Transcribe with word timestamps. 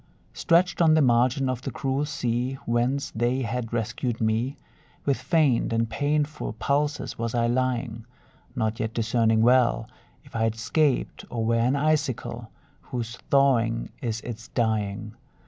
Stretched 0.33 0.81
on 0.81 0.95
the 0.95 1.01
margin 1.03 1.47
of 1.47 1.61
the 1.61 1.69
cruel 1.69 2.05
sea 2.05 2.53
Whence 2.65 3.11
they 3.11 3.43
had 3.43 3.71
rescued 3.71 4.19
me, 4.19 4.57
With 5.05 5.21
faint 5.21 5.71
and 5.71 5.87
painful 5.87 6.53
pulses 6.53 7.19
was 7.19 7.35
I 7.35 7.45
lying; 7.45 8.07
Not 8.55 8.79
yet 8.79 8.95
discerning 8.95 9.43
well 9.43 9.87
If 10.23 10.35
I 10.35 10.41
had 10.41 10.55
'scaped, 10.55 11.25
or 11.29 11.45
were 11.45 11.53
an 11.59 11.75
icicle, 11.75 12.49
Whose 12.81 13.15
thawing 13.29 13.89
is 14.01 14.21
its 14.21 14.47
dying. 14.47 15.13